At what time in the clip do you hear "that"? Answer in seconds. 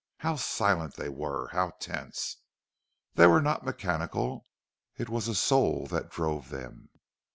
5.91-6.09